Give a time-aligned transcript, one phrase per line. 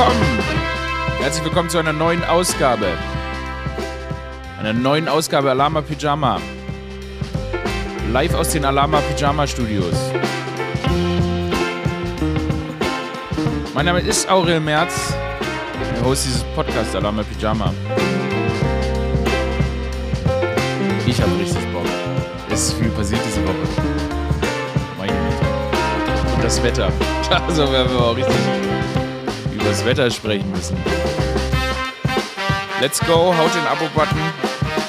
[0.00, 0.38] willkommen.
[1.20, 2.86] Herzlich willkommen zu einer neuen Ausgabe.
[4.58, 6.40] Einer neuen Ausgabe Alama Pyjama.
[8.10, 9.94] Live aus den Alama Pyjama Studios.
[13.74, 15.12] Mein Name ist Aurel Merz,
[15.94, 17.72] der Host dieses Podcasts Alama Pyjama.
[21.06, 21.84] Ich habe richtig Bock.
[22.50, 23.54] Es ist viel passiert diese Woche.
[24.98, 26.34] Meine Güte.
[26.34, 26.90] Und das Wetter.
[27.46, 28.69] Also werden wir auch richtig
[29.70, 30.76] das Wetter sprechen müssen.
[32.80, 34.18] Let's go, haut den Abo-Button,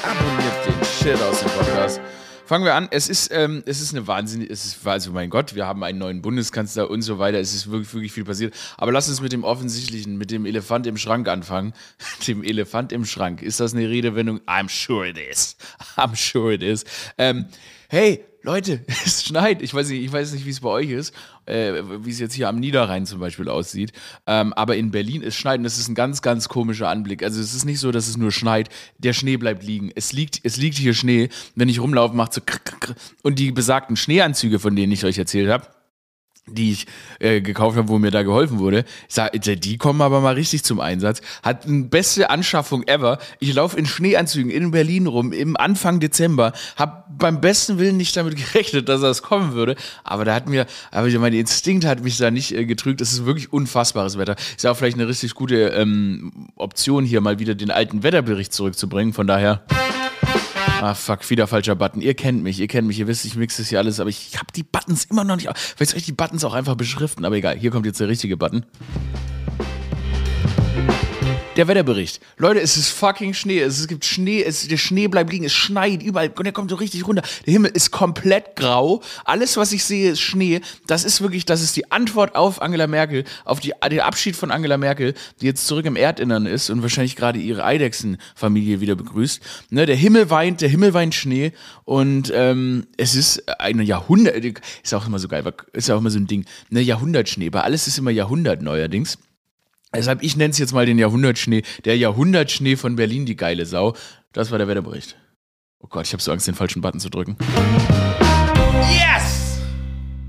[0.02, 2.00] abonniert den Shit aus dem Podcast.
[2.46, 2.88] Fangen wir an.
[2.90, 4.42] Es ist, ähm, es ist eine Wahnsinn.
[4.42, 7.38] Es ist, also mein Gott, wir haben einen neuen Bundeskanzler und so weiter.
[7.38, 8.54] Es ist wirklich, wirklich viel passiert.
[8.76, 11.74] Aber lass uns mit dem Offensichtlichen, mit dem Elefant im Schrank anfangen.
[12.26, 13.40] dem Elefant im Schrank.
[13.40, 14.40] Ist das eine Redewendung?
[14.48, 15.56] I'm sure it is.
[15.96, 16.84] I'm sure it is.
[17.18, 17.44] Ähm,
[17.88, 19.62] hey, Leute, es schneit.
[19.62, 21.14] Ich weiß nicht, ich weiß nicht, wie es bei euch ist,
[21.46, 23.92] äh, wie es jetzt hier am Niederrhein zum Beispiel aussieht.
[24.26, 27.22] Ähm, aber in Berlin ist schneit und es ist ein ganz, ganz komischer Anblick.
[27.22, 28.68] Also es ist nicht so, dass es nur schneit.
[28.98, 29.90] Der Schnee bleibt liegen.
[29.94, 31.28] Es liegt, es liegt hier Schnee.
[31.54, 32.40] Wenn ich rumlaufe, macht so
[33.22, 35.66] und die besagten Schneeanzüge, von denen ich euch erzählt habe
[36.48, 36.86] die ich
[37.20, 38.84] äh, gekauft habe, wo mir da geholfen wurde.
[39.08, 41.20] Ich sag, die kommen aber mal richtig zum Einsatz.
[41.42, 43.18] Hat eine beste Anschaffung ever.
[43.38, 46.52] Ich laufe in Schneeanzügen in Berlin rum im Anfang Dezember.
[46.76, 49.76] Hab beim besten Willen nicht damit gerechnet, dass das kommen würde.
[50.02, 53.00] Aber da hat mir, aber mein Instinkt hat mich da nicht äh, getrügt.
[53.00, 54.34] Das ist wirklich unfassbares Wetter.
[54.56, 58.52] Ist ja auch vielleicht eine richtig gute ähm, Option, hier mal wieder den alten Wetterbericht
[58.52, 59.12] zurückzubringen.
[59.12, 59.62] Von daher.
[60.82, 62.00] Ah, fuck, wieder falscher Button.
[62.00, 64.36] Ihr kennt mich, ihr kennt mich, ihr wisst, ich mixe das hier alles, aber ich
[64.36, 65.48] habe die Buttons immer noch nicht.
[65.56, 67.56] Vielleicht soll ich die Buttons auch einfach beschriften, aber egal.
[67.56, 68.66] Hier kommt jetzt der richtige Button.
[71.54, 72.22] Der Wetterbericht.
[72.38, 73.60] Leute, es ist fucking Schnee.
[73.60, 76.76] Es gibt Schnee, es, der Schnee bleibt liegen, es schneit überall und der kommt so
[76.76, 77.22] richtig runter.
[77.44, 79.02] Der Himmel ist komplett grau.
[79.26, 80.62] Alles, was ich sehe, ist Schnee.
[80.86, 84.50] Das ist wirklich, das ist die Antwort auf Angela Merkel, auf die, den Abschied von
[84.50, 89.42] Angela Merkel, die jetzt zurück im Erdinnern ist und wahrscheinlich gerade ihre Eidechsenfamilie wieder begrüßt.
[89.68, 91.52] Ne, der Himmel weint, der Himmel weint Schnee
[91.84, 94.42] und ähm, es ist ein Jahrhundert,
[94.82, 97.50] ist auch immer so geil, ist auch immer so ein Ding, ne, Jahrhundertschnee.
[97.50, 99.18] Bei alles ist immer Jahrhundert neuerdings.
[99.94, 101.62] Deshalb, ich nenne es jetzt mal den Jahrhundertschnee.
[101.84, 103.94] Der Jahrhundertschnee von Berlin, die geile Sau.
[104.32, 105.16] Das war der Wetterbericht.
[105.80, 107.36] Oh Gott, ich habe so Angst, den falschen Button zu drücken.
[108.90, 109.60] Yes!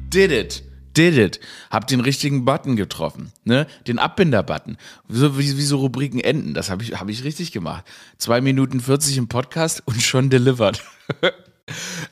[0.09, 0.63] Did it.
[0.97, 1.39] Did it.
[1.71, 3.31] Hab den richtigen Button getroffen.
[3.45, 3.65] Ne?
[3.87, 4.77] Den Abbinder-Button.
[5.07, 6.53] So, wie, wie so Rubriken enden.
[6.53, 7.85] Das habe ich, hab ich richtig gemacht.
[8.17, 10.83] Zwei Minuten 40 im Podcast und schon delivered.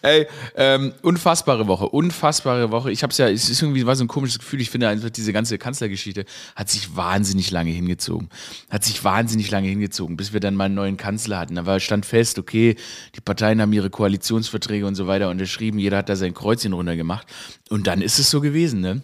[0.01, 2.89] Ey, ähm, unfassbare Woche, unfassbare Woche.
[2.89, 4.61] Ich habe es ja, es ist irgendwie war so ein komisches Gefühl.
[4.61, 6.23] Ich finde einfach, diese ganze Kanzlergeschichte
[6.55, 8.29] hat sich wahnsinnig lange hingezogen.
[8.69, 11.55] Hat sich wahnsinnig lange hingezogen, bis wir dann mal einen neuen Kanzler hatten.
[11.55, 12.77] Da war, stand fest, okay,
[13.15, 15.79] die Parteien haben ihre Koalitionsverträge und so weiter unterschrieben.
[15.79, 17.27] Jeder hat da sein Kreuzchen runtergemacht.
[17.69, 19.01] Und dann ist es so gewesen, ne?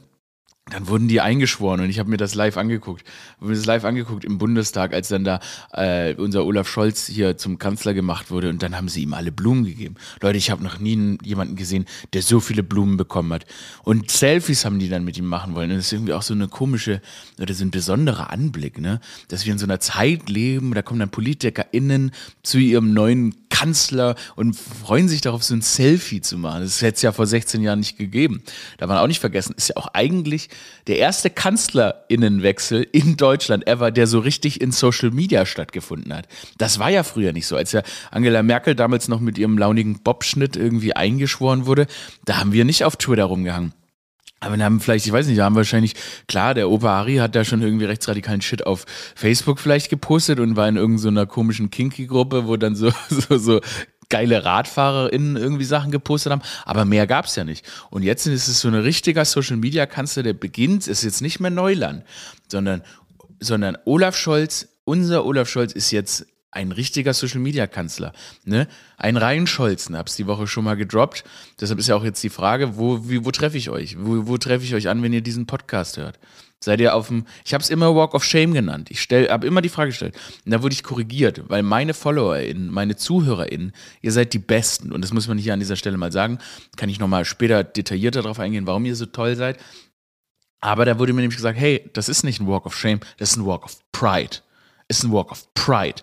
[0.69, 3.03] Dann wurden die eingeschworen und ich habe mir das live angeguckt.
[3.38, 5.39] Habe mir das live angeguckt im Bundestag, als dann da
[5.72, 9.31] äh, unser Olaf Scholz hier zum Kanzler gemacht wurde und dann haben sie ihm alle
[9.31, 9.95] Blumen gegeben.
[10.22, 13.45] Leute, ich habe noch nie jemanden gesehen, der so viele Blumen bekommen hat.
[13.83, 15.72] Und Selfies haben die dann mit ihm machen wollen.
[15.72, 17.01] Und das ist irgendwie auch so eine komische
[17.39, 18.99] oder so ein besonderer Anblick, ne?
[19.29, 22.11] Dass wir in so einer Zeit leben, da kommen dann PolitikerInnen
[22.44, 26.62] zu ihrem neuen Kanzler und freuen sich darauf, so ein Selfie zu machen.
[26.62, 28.44] Das hätte es ja vor 16 Jahren nicht gegeben.
[28.78, 30.50] Da man auch nicht vergessen, ist ja auch eigentlich
[30.88, 36.28] der erste Kanzlerinnenwechsel in Deutschland ever, der so richtig in Social Media stattgefunden hat.
[36.58, 37.56] Das war ja früher nicht so.
[37.56, 37.81] Als ja
[38.12, 41.88] Angela Merkel damals noch mit ihrem launigen Bobschnitt irgendwie eingeschworen wurde,
[42.25, 43.74] da haben wir nicht auf Twitter rumgehangen.
[44.40, 45.96] Aber wir haben vielleicht, ich weiß nicht, da haben wahrscheinlich,
[46.28, 50.56] klar, der Opa Ari hat da schon irgendwie rechtsradikalen Shit auf Facebook vielleicht gepostet und
[50.56, 53.62] war in irgendeiner so komischen Kinky-Gruppe, wo dann so, so, so
[54.09, 57.66] geile RadfahrerInnen irgendwie Sachen gepostet haben, aber mehr gab es ja nicht.
[57.90, 62.03] Und jetzt ist es so ein richtiger Social-Media-Kanzler, der beginnt, ist jetzt nicht mehr Neuland,
[62.47, 62.84] sondern,
[63.40, 66.26] sondern Olaf Scholz, unser Olaf Scholz ist jetzt
[66.57, 68.13] ein richtiger Social-Media-Kanzler.
[68.44, 68.68] Ne?
[68.97, 71.23] Ein Rhein Scholzen, hab's die Woche schon mal gedroppt.
[71.62, 73.95] Deshalb ist ja auch jetzt die Frage, wo, wie, wo treffe ich euch?
[74.00, 76.20] Wo, wo treffe ich euch an, wenn ihr diesen Podcast hört?
[76.59, 78.90] Seid ihr auf dem, ich habe es immer Walk of Shame genannt.
[78.90, 80.16] Ich habe immer die Frage gestellt.
[80.43, 84.91] Und da wurde ich korrigiert, weil meine FollowerInnen, meine ZuhörerInnen, ihr seid die Besten.
[84.91, 86.40] Und das muss man hier an dieser Stelle mal sagen.
[86.76, 89.59] Kann ich nochmal später detaillierter darauf eingehen, warum ihr so toll seid.
[90.59, 93.29] Aber da wurde mir nämlich gesagt, hey, das ist nicht ein Walk of Shame, das
[93.29, 94.37] ist ein Walk of Pride.
[94.87, 96.02] Ist ein Walk of Pride.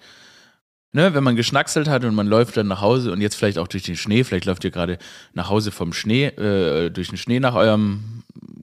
[0.96, 3.66] Ne, wenn man geschnackselt hat und man läuft dann nach Hause und jetzt vielleicht auch
[3.66, 4.98] durch den Schnee, vielleicht läuft ihr gerade
[5.32, 8.22] nach Hause vom Schnee, äh, durch den Schnee nach eurem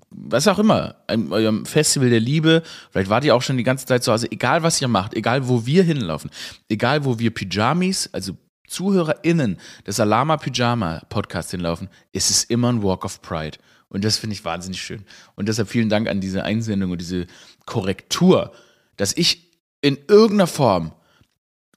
[0.09, 4.03] was auch immer, eurem Festival der Liebe, vielleicht wart ihr auch schon die ganze Zeit
[4.03, 6.29] zu Hause, egal was ihr macht, egal wo wir hinlaufen,
[6.69, 8.37] egal wo wir Pyjamis, also
[8.67, 13.57] ZuhörerInnen des Alama Pyjama Podcast hinlaufen, ist es immer ein Walk of Pride.
[13.89, 15.03] Und das finde ich wahnsinnig schön.
[15.35, 17.27] Und deshalb vielen Dank an diese Einsendung und diese
[17.65, 18.53] Korrektur
[19.01, 19.49] dass ich
[19.81, 20.91] in irgendeiner Form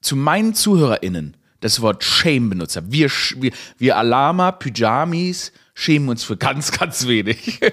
[0.04, 2.92] zu meinen ZuhörerInnen das Wort Shame benutzt habe.
[2.92, 7.60] Wir, wir, wir Alama, Pyjamis schämen uns für ganz, ganz wenig.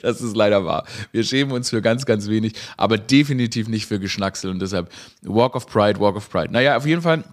[0.00, 0.86] Das ist leider wahr.
[1.10, 4.90] Wir schämen uns für ganz, ganz wenig, aber definitiv nicht für Geschnacksel und deshalb
[5.22, 6.52] Walk of Pride, Walk of Pride.
[6.52, 7.24] Naja, auf jeden Fall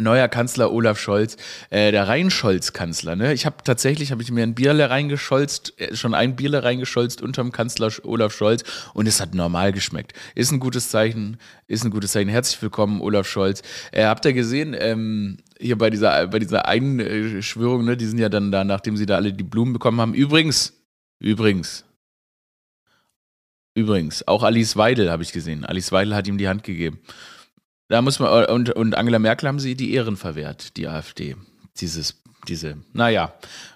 [0.00, 1.36] neuer Kanzler Olaf Scholz,
[1.70, 3.16] äh, der Rheinscholz-Kanzler.
[3.16, 3.32] Ne?
[3.32, 7.52] Ich habe tatsächlich, habe ich mir ein Bierle reingescholzt, äh, schon ein Bierle reingescholzt unterm
[7.52, 8.64] Kanzler Olaf Scholz
[8.94, 10.12] und es hat normal geschmeckt.
[10.34, 12.28] Ist ein gutes Zeichen, ist ein gutes Zeichen.
[12.28, 13.62] Herzlich willkommen, Olaf Scholz.
[13.92, 18.28] Äh, habt ihr gesehen, ähm, hier bei dieser, bei dieser Einschwörung, ne, die sind ja
[18.28, 20.14] dann da, nachdem sie da alle die Blumen bekommen haben.
[20.14, 20.74] Übrigens,
[21.20, 21.84] übrigens,
[23.74, 25.64] übrigens, auch Alice Weidel habe ich gesehen.
[25.64, 27.00] Alice Weidel hat ihm die Hand gegeben.
[27.94, 31.36] Da muss man, und, und Angela Merkel haben sie die Ehren verwehrt, die AfD.
[31.80, 32.16] Dieses,
[32.48, 33.32] diese, naja,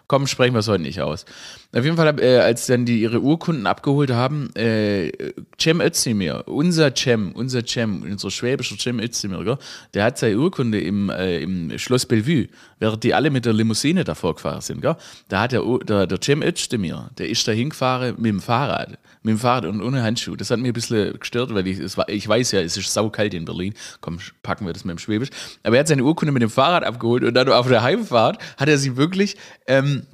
[0.08, 1.24] komm, sprechen wir es heute nicht aus.
[1.72, 5.12] Auf jeden Fall, äh, als dann die ihre Urkunden abgeholt haben, äh,
[5.56, 9.58] Cem Özdemir, unser Cem, unser Cem, unser schwäbischer Cem Özdemir, gell,
[9.94, 12.48] der hat seine Urkunde im, äh, im Schloss Bellevue,
[12.80, 14.96] während die alle mit der Limousine davor gefahren sind, gell,
[15.28, 19.32] da hat der, der, der Cem Özdemir, der ist da hingefahren mit dem Fahrrad, mit
[19.32, 20.36] dem Fahrrad und ohne Handschuh.
[20.36, 23.34] Das hat mir ein bisschen gestört, weil ich, war, ich weiß ja, es ist saukalt
[23.34, 23.74] in Berlin.
[24.00, 25.30] Komm, packen wir das mit dem Schwäbisch.
[25.62, 28.68] Aber er hat seine Urkunde mit dem Fahrrad abgeholt und dann auf der Heimfahrt hat
[28.68, 29.36] er sie wirklich
[29.66, 30.06] ähm,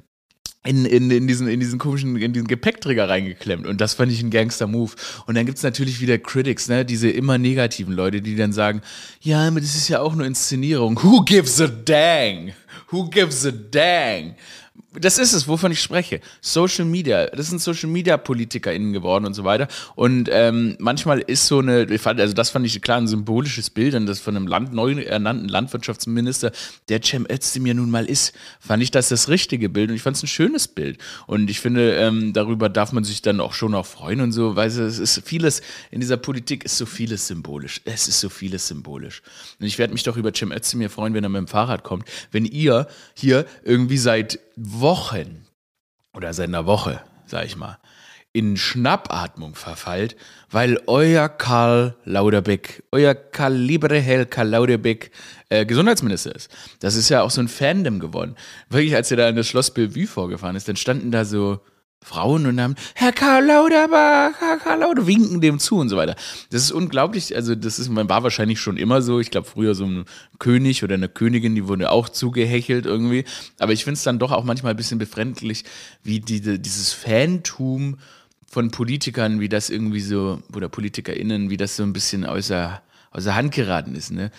[0.65, 3.67] in, in, in, diesen, in diesen komischen, in diesen Gepäckträger reingeklemmt.
[3.67, 4.93] Und das fand ich ein Gangster-Move.
[5.27, 8.81] Und dann gibt es natürlich wieder Critics, ne, diese immer negativen Leute, die dann sagen,
[9.21, 11.01] ja, aber das ist ja auch nur Inszenierung.
[11.03, 12.53] Who gives a dang?
[12.89, 14.35] Who gives a dang?
[14.99, 16.21] Das ist es, wovon ich spreche.
[16.41, 17.27] Social Media.
[17.27, 19.67] Das sind Social Media PolitikerInnen geworden und so weiter.
[19.95, 24.05] Und ähm, manchmal ist so eine, also das fand ich klar ein symbolisches Bild, und
[24.05, 26.51] das von einem Land, neu ernannten Landwirtschaftsminister,
[26.89, 30.17] der Cem Özdemir nun mal ist, fand ich das das richtige Bild und ich fand
[30.17, 30.97] es ein schönes Bild.
[31.27, 34.55] Und ich finde, ähm, darüber darf man sich dann auch schon auch freuen und so,
[34.55, 35.61] weil es ist vieles,
[35.91, 37.81] in dieser Politik ist so vieles symbolisch.
[37.85, 39.21] Es ist so vieles symbolisch.
[39.59, 42.07] Und ich werde mich doch über Cem Özdemir freuen, wenn er mit dem Fahrrad kommt.
[42.31, 44.39] Wenn ihr hier irgendwie seit
[44.73, 45.45] Wochen
[46.13, 47.77] oder seit einer Woche, sag ich mal,
[48.35, 50.17] in Schnappatmung verfallt,
[50.51, 55.11] weil euer Karl Lauderbeck, euer Karl Hell Karl Lauderbeck
[55.47, 56.51] äh, Gesundheitsminister ist.
[56.81, 58.35] Das ist ja auch so ein Fandom geworden.
[58.69, 61.61] Wirklich, als er da in das Schloss Bellevue vorgefahren ist, dann standen da so
[62.05, 66.15] Frauen und haben Herr Karl Lauterbach, Herr Karl Lauterbach, winken dem zu und so weiter.
[66.51, 69.19] Das ist unglaublich, also das ist, man war wahrscheinlich schon immer so.
[69.19, 70.05] Ich glaube, früher so ein
[70.37, 73.25] König oder eine Königin, die wurde auch zugehechelt irgendwie.
[73.57, 75.63] Aber ich finde es dann doch auch manchmal ein bisschen befremdlich,
[76.03, 77.97] wie die, dieses Fantum
[78.47, 82.81] von Politikern, wie das irgendwie so, oder PolitikerInnen, wie das so ein bisschen außer,
[83.11, 84.11] außer Hand geraten ist.
[84.11, 84.31] Ne?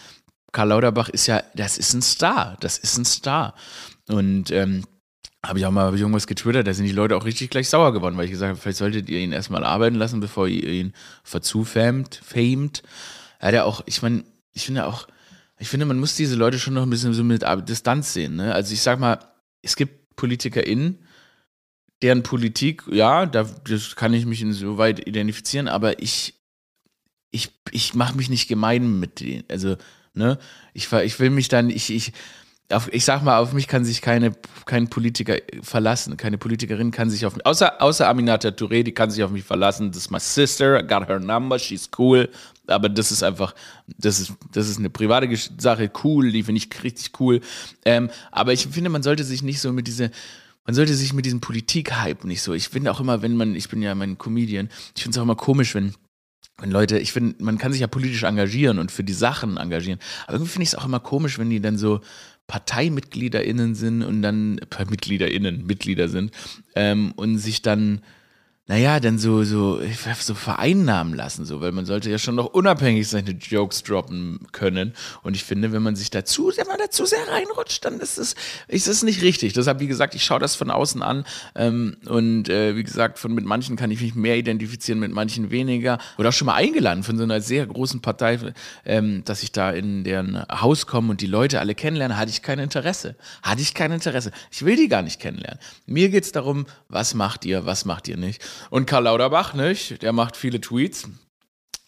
[0.52, 3.54] Karl Lauterbach ist ja, das ist ein Star, das ist ein Star.
[4.06, 4.84] Und ähm,
[5.44, 8.16] habe ich auch mal irgendwas getwittert, da sind die Leute auch richtig gleich sauer geworden,
[8.16, 10.92] weil ich gesagt habe, vielleicht solltet ihr ihn erstmal arbeiten lassen, bevor ihr ihn
[11.22, 12.82] verzufamt, famed.
[13.38, 15.06] Er hat ja auch, ich meine, ich finde auch,
[15.58, 18.36] ich finde, man muss diese Leute schon noch ein bisschen so mit Distanz sehen.
[18.36, 18.54] Ne?
[18.54, 19.18] Also ich sag mal,
[19.62, 20.98] es gibt PolitikerInnen,
[22.02, 26.34] deren Politik, ja, da, das kann ich mich insoweit identifizieren, aber ich,
[27.30, 29.44] ich, ich mache mich nicht gemein mit denen.
[29.50, 29.76] Also,
[30.14, 30.38] ne,
[30.74, 32.12] ich, ich will mich dann, ich, ich,
[32.72, 34.32] auf, ich sag mal, auf mich kann sich keine,
[34.64, 36.16] kein Politiker verlassen.
[36.16, 39.44] Keine Politikerin kann sich auf mich, außer, außer Aminata Touré, die kann sich auf mich
[39.44, 39.92] verlassen.
[39.92, 42.28] Das ist my sister, I got her number, she's cool.
[42.66, 43.54] Aber das ist einfach,
[43.98, 47.40] das ist, das ist eine private Sache, cool, die finde ich richtig cool.
[47.84, 50.10] Ähm, aber ich finde, man sollte sich nicht so mit dieser,
[50.64, 52.52] man sollte sich mit diesem Politik-Hype nicht so.
[52.52, 55.24] Ich finde auch immer, wenn man, ich bin ja mein Comedian, ich finde es auch
[55.24, 55.94] immer komisch, wenn
[56.58, 60.00] wenn Leute, ich finde, man kann sich ja politisch engagieren und für die Sachen engagieren.
[60.24, 62.00] Aber irgendwie finde ich es auch immer komisch, wenn die dann so,
[62.46, 66.32] ParteimitgliederInnen sind und dann äh, MitgliederInnen, Mitglieder sind
[66.74, 68.02] ähm, und sich dann
[68.68, 69.80] naja, dann so, so,
[70.18, 74.92] so vereinnahmen lassen, so, weil man sollte ja schon noch unabhängig seine Jokes droppen können.
[75.22, 78.34] Und ich finde, wenn man sich dazu, wenn man dazu sehr reinrutscht, dann ist es,
[78.66, 79.52] ist es nicht richtig.
[79.52, 81.24] Deshalb, wie gesagt, ich schaue das von außen an.
[81.54, 85.52] Ähm, und äh, wie gesagt, von mit manchen kann ich mich mehr identifizieren, mit manchen
[85.52, 85.98] weniger.
[86.18, 88.40] Oder auch schon mal eingeladen von so einer sehr großen Partei,
[88.84, 92.42] ähm, dass ich da in deren Haus komme und die Leute alle kennenlerne, hatte ich
[92.42, 93.14] kein Interesse.
[93.44, 94.32] Hatte ich kein Interesse.
[94.50, 95.60] Ich will die gar nicht kennenlernen.
[95.86, 98.42] Mir geht's darum, was macht ihr, was macht ihr nicht.
[98.70, 100.02] Und Karl Lauterbach, nicht?
[100.02, 101.08] Der macht viele Tweets.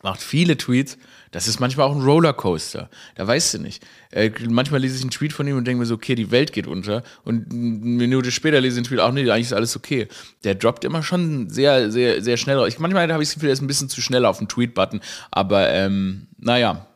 [0.03, 0.97] Macht viele Tweets.
[1.33, 2.89] Das ist manchmal auch ein Rollercoaster.
[3.17, 3.85] Da weißt du nicht.
[4.13, 6.53] Äh, manchmal lese ich einen Tweet von ihm und denke mir so, okay, die Welt
[6.53, 7.03] geht unter.
[7.25, 10.07] Und eine Minute später lese ich einen Tweet, auch nee, eigentlich ist alles okay.
[10.45, 12.65] Der droppt immer schon sehr, sehr, sehr schnell.
[12.69, 15.01] Ich, manchmal habe ich das Gefühl, er ist ein bisschen zu schnell auf dem Tweet-Button.
[15.33, 16.87] Aber ähm, naja,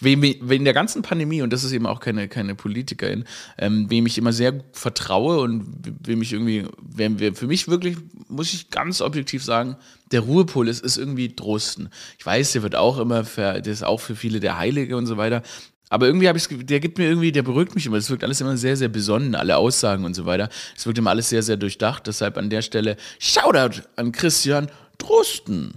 [0.00, 3.24] wem, wegen der ganzen Pandemie, und das ist eben auch keine, keine Politikerin,
[3.58, 5.66] ähm, wem ich immer sehr vertraue und
[6.00, 7.96] wem ich irgendwie, wem wir, für mich wirklich,
[8.28, 9.76] muss ich ganz objektiv sagen,
[10.10, 11.88] der Ruhepol ist, ist irgendwie Drosten.
[12.18, 15.06] Ich weiß, der wird auch immer, für, der ist auch für viele der Heilige und
[15.06, 15.42] so weiter.
[15.90, 17.96] Aber irgendwie habe ich der gibt mir irgendwie, der beruhigt mich immer.
[17.96, 20.48] Es wirkt alles immer sehr, sehr besonnen, alle Aussagen und so weiter.
[20.76, 22.06] Es wirkt immer alles sehr, sehr durchdacht.
[22.06, 25.74] Deshalb an der Stelle Shoutout an Christian Drosten.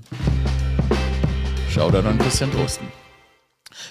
[1.69, 2.87] Shoutout an Christian Drosten.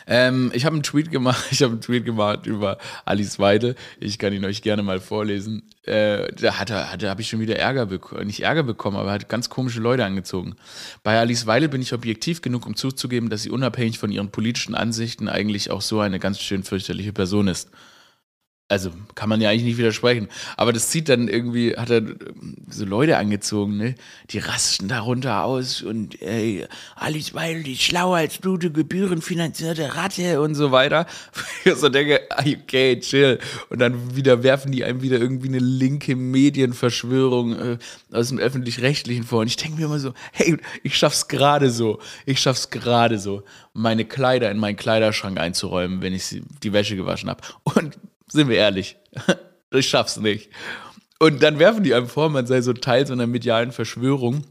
[0.07, 3.75] Ähm, ich habe einen Tweet gemacht, ich habe einen Tweet gemacht über Alice Weide.
[3.99, 5.63] Ich kann ihn euch gerne mal vorlesen.
[5.83, 9.29] Äh, da hat er, habe ich schon wieder Ärger bekommen, nicht Ärger bekommen, aber hat
[9.29, 10.57] ganz komische Leute angezogen.
[11.03, 14.75] Bei Alice Weidel bin ich objektiv genug, um zuzugeben, dass sie unabhängig von ihren politischen
[14.75, 17.71] Ansichten eigentlich auch so eine ganz schön fürchterliche Person ist
[18.69, 20.29] also kann man ja eigentlich nicht widersprechen.
[20.57, 22.03] Aber das zieht dann irgendwie, hat er
[22.69, 23.95] so Leute angezogen, ne?
[24.31, 30.41] Die rasten darunter aus und ey, Alice Weil, die schlauer als du, die gebührenfinanzierte Ratte
[30.41, 31.07] und so weiter.
[31.65, 33.39] Ich so denke, okay, chill.
[33.71, 37.79] Und dann wieder werfen die einem wieder irgendwie eine linke Medienverschwörung äh,
[38.13, 39.41] aus dem Öffentlich-Rechtlichen vor.
[39.41, 41.99] Und ich denke mir immer so, hey, ich schaff's gerade so.
[42.25, 43.43] Ich schaff's gerade so,
[43.73, 47.43] meine Kleider in meinen Kleiderschrank einzuräumen, wenn ich die Wäsche gewaschen habe.
[47.65, 47.99] Und
[48.31, 48.97] sind wir ehrlich.
[49.73, 50.49] Ich schaff's nicht.
[51.19, 54.45] Und dann werfen die einem vor, man sei so Teil so einer medialen Verschwörung,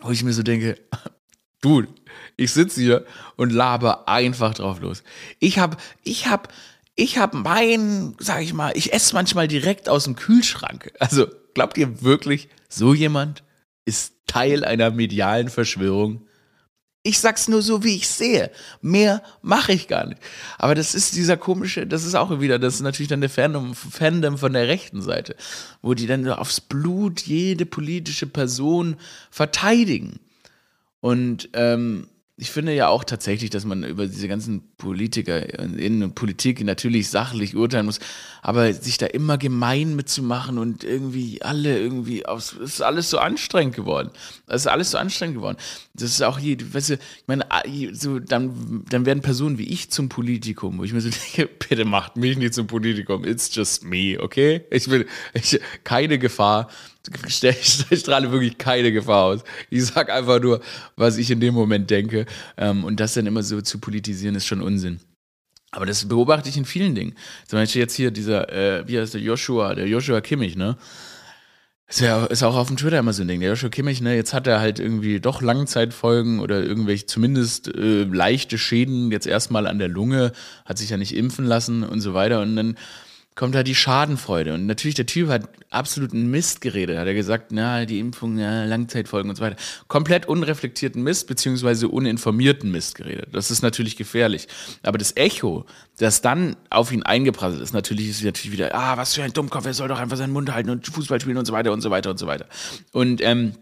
[0.00, 0.76] wo ich mir so denke,
[1.60, 1.84] du,
[2.36, 5.04] ich sitze hier und laber einfach drauf los.
[5.38, 6.52] Ich hab, ich hab,
[6.96, 10.92] ich hab mein, sag ich mal, ich esse manchmal direkt aus dem Kühlschrank.
[10.98, 13.44] Also, glaubt ihr wirklich, so jemand
[13.84, 16.26] ist Teil einer medialen Verschwörung?
[17.02, 18.50] Ich sag's nur so, wie ich sehe.
[18.82, 20.20] Mehr mache ich gar nicht.
[20.58, 23.74] Aber das ist dieser komische, das ist auch wieder, das ist natürlich dann der Fandom,
[23.74, 25.34] Fandom von der rechten Seite,
[25.80, 28.96] wo die dann aufs Blut jede politische Person
[29.30, 30.20] verteidigen.
[31.00, 32.06] Und ähm,
[32.40, 37.54] ich finde ja auch tatsächlich, dass man über diese ganzen Politiker in Politik natürlich sachlich
[37.54, 38.00] urteilen muss,
[38.40, 43.76] aber sich da immer gemein mitzumachen und irgendwie alle irgendwie aus, ist alles so anstrengend
[43.76, 44.10] geworden.
[44.46, 45.58] Das ist alles so anstrengend geworden.
[45.92, 47.46] Das ist auch hier, weißt du, ich meine,
[47.92, 51.84] so, dann, dann werden Personen wie ich zum Politikum, wo ich mir so denke, bitte
[51.84, 54.62] macht mich nicht zum Politikum, it's just me, okay?
[54.70, 56.68] Ich will, ich, keine Gefahr
[57.26, 59.40] ich strahle wirklich keine Gefahr aus.
[59.68, 60.60] Ich sag einfach nur,
[60.96, 62.26] was ich in dem Moment denke.
[62.56, 65.00] Ähm, und das dann immer so zu politisieren, ist schon Unsinn.
[65.72, 67.14] Aber das beobachte ich in vielen Dingen.
[67.46, 70.76] Zum Beispiel jetzt hier dieser, äh, wie heißt der Joshua, der Joshua Kimmich, ne?
[71.86, 73.40] Ist ja ist auch auf dem Twitter immer so ein Ding.
[73.40, 78.04] Der Joshua Kimmich, ne, jetzt hat er halt irgendwie doch Langzeitfolgen oder irgendwelche zumindest äh,
[78.04, 80.30] leichte Schäden jetzt erstmal an der Lunge,
[80.64, 82.42] hat sich ja nicht impfen lassen und so weiter.
[82.42, 82.76] Und dann
[83.40, 84.52] kommt da die Schadenfreude.
[84.52, 86.98] Und natürlich, der Typ hat absoluten Mist geredet.
[86.98, 89.56] Hat er gesagt, na, die Impfung, ja, Langzeitfolgen und so weiter.
[89.88, 93.28] Komplett unreflektierten Mist, beziehungsweise uninformierten Mist geredet.
[93.32, 94.46] Das ist natürlich gefährlich.
[94.82, 95.64] Aber das Echo,
[95.96, 99.64] das dann auf ihn eingeprasselt ist, natürlich ist natürlich wieder, ah, was für ein Dummkopf,
[99.64, 101.90] er soll doch einfach seinen Mund halten und Fußball spielen und so weiter und so
[101.90, 102.44] weiter und so weiter.
[102.92, 103.54] Und ähm,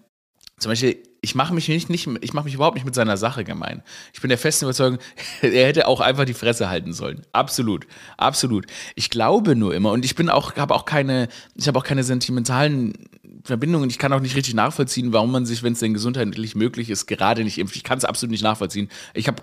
[0.59, 3.45] zum Beispiel, ich mache mich nicht, nicht ich mache mich überhaupt nicht mit seiner Sache
[3.45, 3.83] gemein.
[4.13, 4.99] Ich bin der festen Überzeugung,
[5.43, 7.23] er hätte auch einfach die Fresse halten sollen.
[7.33, 8.67] Absolut, absolut.
[8.95, 12.05] Ich glaube nur immer und ich bin auch, habe auch keine, ich habe auch keine
[12.05, 13.09] sentimentalen
[13.45, 13.91] Verbindungen.
[13.91, 17.07] Ich kann auch nicht richtig nachvollziehen, warum man sich, wenn es denn gesundheitlich möglich ist,
[17.07, 17.77] gerade nicht impft.
[17.77, 18.89] Ich kann es absolut nicht nachvollziehen.
[19.15, 19.43] Ich habe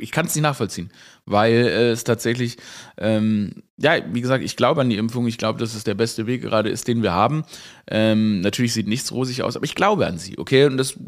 [0.00, 0.90] ich kann es nicht nachvollziehen,
[1.24, 2.56] weil äh, es tatsächlich,
[2.98, 5.26] ähm, ja, wie gesagt, ich glaube an die Impfung.
[5.26, 7.44] Ich glaube, dass es der beste Weg gerade ist, den wir haben.
[7.88, 10.66] Ähm, natürlich sieht nichts rosig aus, aber ich glaube an sie, okay?
[10.66, 10.98] Und das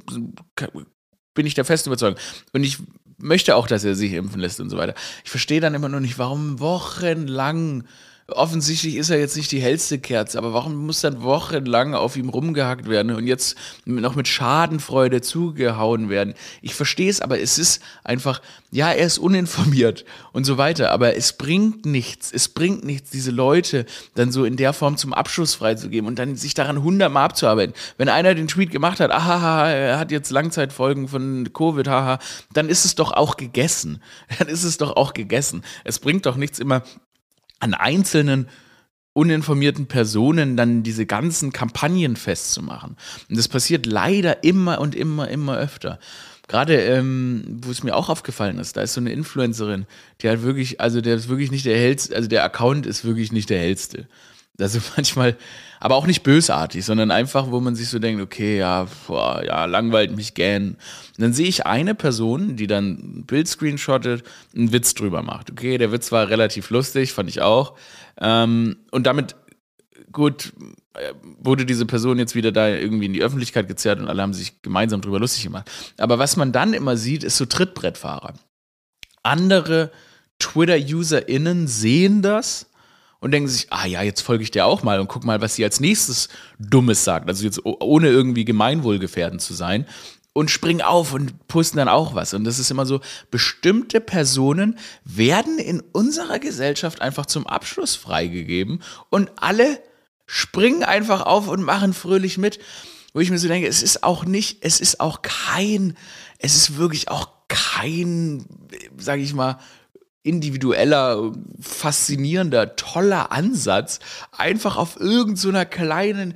[1.34, 2.18] bin ich der festen Überzeugung.
[2.52, 2.78] Und ich
[3.18, 4.94] möchte auch, dass er sich impfen lässt und so weiter.
[5.24, 7.84] Ich verstehe dann immer noch nicht, warum wochenlang
[8.28, 12.30] offensichtlich ist er jetzt nicht die hellste Kerze, aber warum muss dann wochenlang auf ihm
[12.30, 16.34] rumgehackt werden und jetzt noch mit Schadenfreude zugehauen werden?
[16.62, 18.40] Ich verstehe es, aber es ist einfach,
[18.70, 23.30] ja, er ist uninformiert und so weiter, aber es bringt nichts, es bringt nichts, diese
[23.30, 27.74] Leute dann so in der Form zum Abschluss freizugeben und dann sich daran hundertmal abzuarbeiten.
[27.98, 32.18] Wenn einer den Tweet gemacht hat, aha, er hat jetzt Langzeitfolgen von Covid, haha,
[32.54, 34.00] dann ist es doch auch gegessen.
[34.38, 35.62] Dann ist es doch auch gegessen.
[35.84, 36.82] Es bringt doch nichts immer
[37.60, 38.48] an einzelnen
[39.14, 42.96] uninformierten Personen dann diese ganzen Kampagnen festzumachen.
[43.28, 45.98] Und das passiert leider immer und immer, immer öfter.
[46.48, 49.86] Gerade, ähm, wo es mir auch aufgefallen ist, da ist so eine Influencerin,
[50.20, 53.32] die hat wirklich, also der ist wirklich nicht der hellste, also der Account ist wirklich
[53.32, 54.08] nicht der hellste.
[54.60, 55.36] Also manchmal,
[55.80, 59.64] aber auch nicht bösartig, sondern einfach, wo man sich so denkt, okay, ja, boah, ja,
[59.64, 60.70] langweilt mich gern.
[60.70, 65.50] Und dann sehe ich eine Person, die dann ein Bild screenshottet, einen Witz drüber macht.
[65.50, 67.74] Okay, der Witz war relativ lustig, fand ich auch.
[68.20, 69.34] Ähm, und damit,
[70.12, 70.52] gut,
[70.94, 74.32] äh, wurde diese Person jetzt wieder da irgendwie in die Öffentlichkeit gezerrt und alle haben
[74.32, 75.70] sich gemeinsam drüber lustig gemacht.
[75.98, 78.34] Aber was man dann immer sieht, ist so Trittbrettfahrer.
[79.24, 79.90] Andere
[80.38, 82.70] Twitter-UserInnen sehen das
[83.20, 85.54] und denken sich, ah ja, jetzt folge ich dir auch mal und guck mal, was
[85.54, 86.28] sie als nächstes
[86.58, 87.28] Dummes sagt.
[87.28, 89.86] Also jetzt ohne irgendwie gemeinwohlgefährdend zu sein.
[90.36, 92.34] Und springen auf und posten dann auch was.
[92.34, 98.82] Und das ist immer so, bestimmte Personen werden in unserer Gesellschaft einfach zum Abschluss freigegeben
[99.10, 99.78] und alle
[100.26, 102.58] springen einfach auf und machen fröhlich mit.
[103.12, 105.96] Wo ich mir so denke, es ist auch nicht, es ist auch kein,
[106.38, 108.44] es ist wirklich auch kein,
[108.98, 109.60] sag ich mal,
[110.24, 114.00] individueller, faszinierender, toller Ansatz,
[114.32, 116.34] einfach auf irgendeiner so kleinen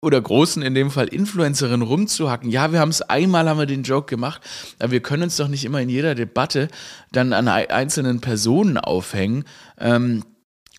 [0.00, 2.48] oder großen, in dem Fall Influencerin rumzuhacken.
[2.48, 4.40] Ja, wir haben es einmal, haben wir den Joke gemacht,
[4.78, 6.68] aber wir können uns doch nicht immer in jeder Debatte
[7.10, 9.44] dann an einzelnen Personen aufhängen.
[9.78, 10.22] Ähm,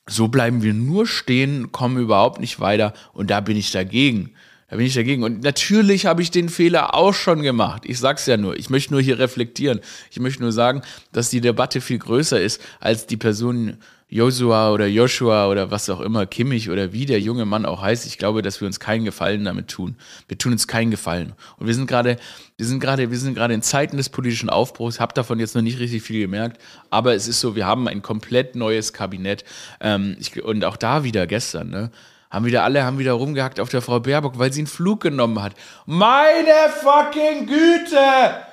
[0.08, 4.32] so bleiben wir nur stehen, kommen überhaupt nicht weiter und da bin ich dagegen.
[4.70, 5.24] Da bin ich dagegen.
[5.24, 7.84] Und natürlich habe ich den Fehler auch schon gemacht.
[7.86, 8.58] Ich sag's ja nur.
[8.58, 9.80] Ich möchte nur hier reflektieren.
[10.12, 13.78] Ich möchte nur sagen, dass die Debatte viel größer ist als die Person
[14.12, 18.08] Joshua oder Joshua oder was auch immer, Kimmich oder wie der junge Mann auch heißt.
[18.08, 19.96] Ich glaube, dass wir uns keinen Gefallen damit tun.
[20.28, 21.34] Wir tun uns keinen Gefallen.
[21.58, 22.18] Und wir sind gerade,
[22.58, 25.00] wir sind gerade, wir sind gerade in Zeiten des politischen Aufbruchs.
[25.00, 26.60] Hab davon jetzt noch nicht richtig viel gemerkt.
[26.90, 29.46] Aber es ist so, wir haben ein komplett neues Kabinett.
[29.80, 31.92] Ähm, ich, und auch da wieder gestern, ne?
[32.30, 35.42] Haben wieder alle haben wieder rumgehackt auf der Frau Baerbock, weil sie einen Flug genommen
[35.42, 35.54] hat.
[35.86, 38.46] Meine fucking Güte!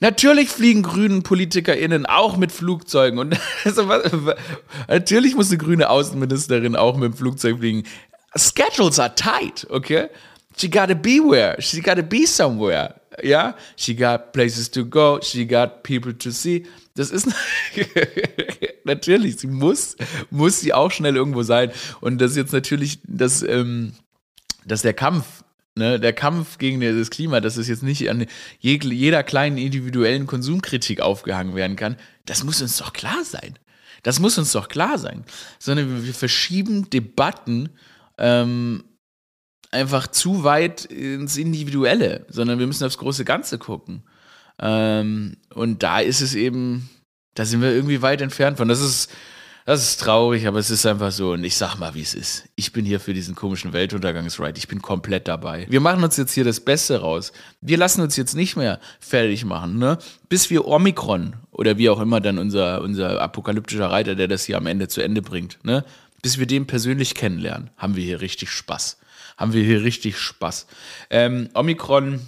[0.00, 3.18] Natürlich fliegen grünen PolitikerInnen auch mit Flugzeugen.
[3.18, 3.88] Und also,
[4.86, 7.82] natürlich muss eine grüne Außenministerin auch mit dem Flugzeug fliegen.
[8.36, 10.08] Schedules are tight, okay?
[10.56, 11.60] She gotta be where.
[11.60, 12.97] She gotta be somewhere.
[13.22, 13.56] Ja?
[13.76, 15.20] She got places to go.
[15.22, 16.66] She got people to see.
[16.94, 17.28] Das ist
[18.84, 19.96] natürlich, sie muss,
[20.30, 21.70] muss sie auch schnell irgendwo sein.
[22.00, 23.92] Und das ist jetzt natürlich, dass, ähm,
[24.64, 25.44] dass der Kampf
[25.78, 28.26] Ne, der Kampf gegen das Klima, dass es jetzt nicht an
[28.58, 31.94] jeder kleinen individuellen Konsumkritik aufgehangen werden kann,
[32.26, 33.56] das muss uns doch klar sein.
[34.02, 35.22] Das muss uns doch klar sein.
[35.60, 37.68] Sondern wir verschieben Debatten
[38.18, 38.82] ähm,
[39.70, 44.02] einfach zu weit ins Individuelle, sondern wir müssen aufs große Ganze gucken.
[44.58, 46.88] Ähm, und da ist es eben,
[47.34, 48.68] da sind wir irgendwie weit entfernt von.
[48.68, 49.10] Das ist,
[49.66, 51.32] das ist traurig, aber es ist einfach so.
[51.32, 52.48] Und ich sag mal, wie es ist.
[52.56, 54.58] Ich bin hier für diesen komischen Weltuntergangsride.
[54.58, 55.66] Ich bin komplett dabei.
[55.68, 57.32] Wir machen uns jetzt hier das Beste raus.
[57.60, 59.98] Wir lassen uns jetzt nicht mehr fertig machen, ne?
[60.28, 64.56] Bis wir Omikron oder wie auch immer dann unser, unser apokalyptischer Reiter, der das hier
[64.56, 65.84] am Ende zu Ende bringt, ne?
[66.22, 68.97] Bis wir den persönlich kennenlernen, haben wir hier richtig Spaß.
[69.38, 70.66] Haben wir hier richtig Spaß.
[71.08, 72.20] Ähm, Omikron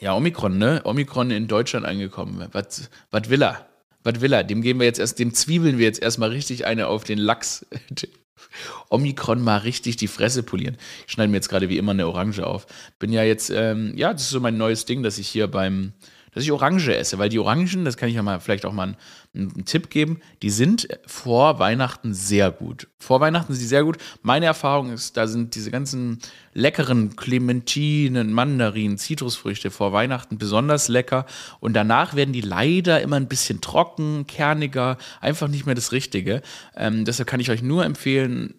[0.00, 0.82] ja, Omikron, ne?
[0.84, 2.46] Omikron in Deutschland angekommen.
[2.52, 3.66] Was, will er?
[4.02, 4.44] Was will er?
[4.44, 7.66] Dem geben wir jetzt erst, dem zwiebeln wir jetzt erstmal richtig eine auf den Lachs.
[8.90, 10.76] Omikron mal richtig die Fresse polieren.
[11.06, 12.66] Ich schneide mir jetzt gerade wie immer eine Orange auf.
[12.98, 15.94] Bin ja jetzt, ähm, ja, das ist so mein neues Ding, dass ich hier beim,
[16.32, 18.96] dass ich Orange esse, weil die Orangen, das kann ich ja mal vielleicht auch mal
[19.36, 22.88] einen, Tipp geben, die sind vor Weihnachten sehr gut.
[22.98, 23.98] Vor Weihnachten sind sie sehr gut.
[24.22, 26.18] Meine Erfahrung ist, da sind diese ganzen
[26.54, 31.26] leckeren Clementinen, Mandarinen, Zitrusfrüchte vor Weihnachten besonders lecker
[31.60, 36.42] und danach werden die leider immer ein bisschen trocken, kerniger, einfach nicht mehr das Richtige.
[36.76, 38.54] Ähm, deshalb kann ich euch nur empfehlen,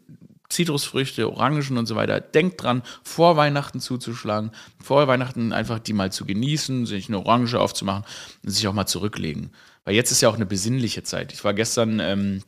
[0.50, 2.22] Zitrusfrüchte, Orangen und so weiter.
[2.22, 7.60] Denkt dran, vor Weihnachten zuzuschlagen, vor Weihnachten einfach die mal zu genießen, sich eine Orange
[7.60, 8.06] aufzumachen
[8.44, 9.52] und sich auch mal zurücklegen.
[9.88, 11.32] Weil jetzt ist ja auch eine besinnliche Zeit.
[11.32, 12.42] Ich war gestern ähm,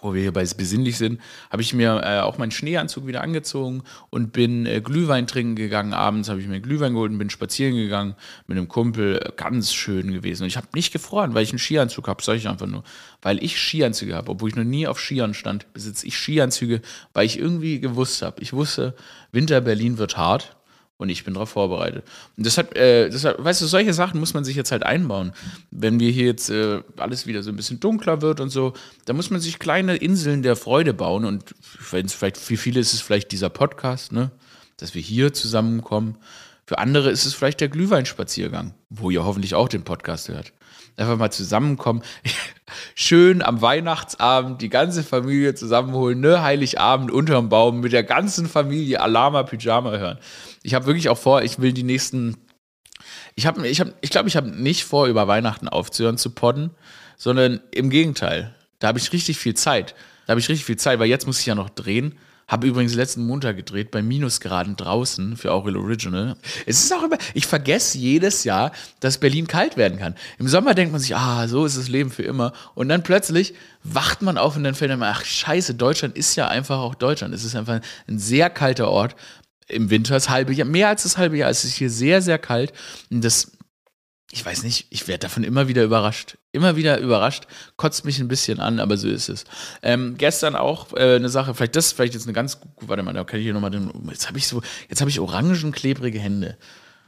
[0.00, 3.82] wo wir hier bei besinnlich sind, habe ich mir äh, auch meinen Schneeanzug wieder angezogen
[4.08, 5.92] und bin äh, Glühwein trinken gegangen.
[5.92, 8.14] Abends habe ich mir Glühwein geholt und bin spazieren gegangen
[8.46, 9.20] mit einem Kumpel.
[9.36, 10.44] Ganz schön gewesen.
[10.44, 12.82] Und ich habe nicht gefroren, weil ich einen Skianzug habe, sage ich einfach nur.
[13.20, 16.80] Weil ich Skianzüge habe, obwohl ich noch nie auf Skiern stand, besitze ich Skianzüge,
[17.12, 18.40] weil ich irgendwie gewusst habe.
[18.40, 18.94] Ich wusste,
[19.32, 20.56] Winter Berlin wird hart
[21.00, 22.04] und ich bin darauf vorbereitet.
[22.36, 25.32] Und deshalb, äh, deshalb, weißt du, solche Sachen muss man sich jetzt halt einbauen.
[25.70, 28.74] Wenn wir hier jetzt äh, alles wieder so ein bisschen dunkler wird und so,
[29.06, 31.24] da muss man sich kleine Inseln der Freude bauen.
[31.24, 34.30] Und vielleicht für viele ist es vielleicht dieser Podcast, ne?
[34.76, 36.18] dass wir hier zusammenkommen.
[36.66, 40.52] Für andere ist es vielleicht der Glühweinspaziergang, wo ihr hoffentlich auch den Podcast hört.
[40.98, 42.02] Einfach mal zusammenkommen.
[42.94, 46.42] Schön am Weihnachtsabend die ganze Familie zusammenholen, ne?
[46.42, 50.18] Heiligabend unterm Baum mit der ganzen Familie Alama Pyjama hören.
[50.62, 52.36] Ich habe wirklich auch vor, ich will die nächsten.
[53.34, 56.70] Ich habe, ich habe, ich glaube, ich habe nicht vor, über Weihnachten aufzuhören zu podden,
[57.16, 58.54] sondern im Gegenteil.
[58.78, 59.94] Da habe ich richtig viel Zeit.
[60.26, 62.14] Da habe ich richtig viel Zeit, weil jetzt muss ich ja noch drehen.
[62.50, 66.34] Habe übrigens letzten Montag gedreht bei Minusgraden draußen für Aurel Original.
[66.66, 70.16] Es ist auch immer, ich vergesse jedes Jahr, dass Berlin kalt werden kann.
[70.36, 72.52] Im Sommer denkt man sich, ah, so ist das Leben für immer.
[72.74, 76.48] Und dann plötzlich wacht man auf und dann fällt man, ach scheiße, Deutschland ist ja
[76.48, 77.32] einfach auch Deutschland.
[77.34, 79.14] Es ist einfach ein sehr kalter Ort
[79.70, 81.50] im Winter, das halbe Jahr, mehr als das halbe Jahr.
[81.50, 82.72] Es ist hier sehr, sehr kalt.
[83.10, 83.52] Und das
[84.32, 86.38] ich weiß nicht, ich werde davon immer wieder überrascht.
[86.52, 89.44] Immer wieder überrascht, kotzt mich ein bisschen an, aber so ist es.
[89.82, 93.24] Ähm, gestern auch äh, eine Sache, vielleicht das, vielleicht jetzt eine ganz, warte mal, da
[93.24, 96.56] kann ich hier nochmal den, jetzt habe ich so, jetzt habe ich orangen klebrige Hände.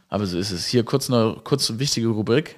[0.08, 0.66] Aber so ist es.
[0.66, 2.56] Hier kurz eine kurz wichtige Rubrik.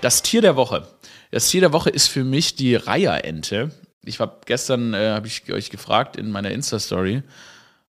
[0.00, 0.86] Das Tier der Woche.
[1.30, 3.70] Das Tier der Woche ist für mich die Reiherente.
[4.06, 7.22] Ich habe gestern, äh, habe ich euch gefragt in meiner Insta-Story,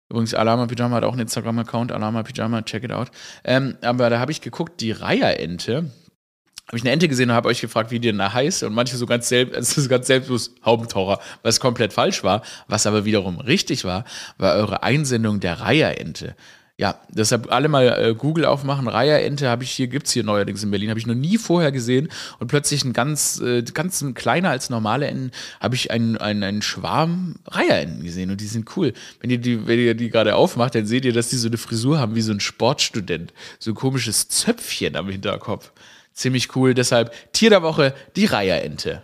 [0.10, 3.12] Übrigens, Alama Pyjama hat auch einen Instagram-Account, Alama Pyjama, check it out.
[3.44, 5.92] Ähm, aber da habe ich geguckt, die Reiherente,
[6.68, 8.64] habe ich eine Ente gesehen und habe euch gefragt, wie die denn da heißt.
[8.64, 12.42] Und manche so ganz, selbst, also so ganz selbstlos Haubentaucher, was komplett falsch war.
[12.68, 14.04] Was aber wiederum richtig war,
[14.38, 16.36] war eure Einsendung der Reiherente.
[16.80, 18.88] Ja, deshalb alle mal äh, Google aufmachen.
[18.88, 22.08] Reiherente habe ich hier, gibt's hier neuerdings in Berlin, habe ich noch nie vorher gesehen.
[22.38, 26.62] Und plötzlich ein ganz, äh, ganz kleiner als normale Enten, habe ich einen, einen, einen
[26.62, 28.30] Schwarm Reiherenten gesehen.
[28.30, 28.94] Und die sind cool.
[29.20, 31.58] Wenn ihr die, wenn ihr die gerade aufmacht, dann seht ihr, dass die so eine
[31.58, 33.34] Frisur haben wie so ein Sportstudent.
[33.58, 35.72] So ein komisches Zöpfchen am Hinterkopf.
[36.14, 36.76] Ziemlich cool.
[36.76, 39.02] Deshalb Tier der Woche, die Reiherente.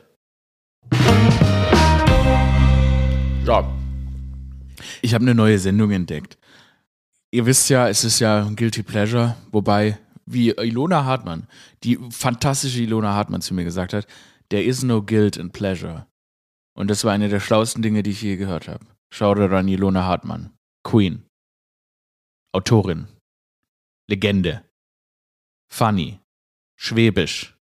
[3.47, 3.67] Ja.
[5.01, 6.37] Ich habe eine neue Sendung entdeckt
[7.33, 11.47] ihr wisst ja, es ist ja ein Guilty Pleasure, wobei, wie Ilona Hartmann,
[11.83, 14.05] die fantastische Ilona Hartmann zu mir gesagt hat,
[14.49, 16.05] there is no guilt in pleasure.
[16.75, 18.85] Und das war eine der schlauesten Dinge, die ich je gehört habe.
[19.11, 20.53] Schaut an Ilona Hartmann.
[20.83, 21.25] Queen.
[22.51, 23.07] Autorin.
[24.07, 24.63] Legende.
[25.71, 26.19] Funny.
[26.79, 27.57] Schwäbisch.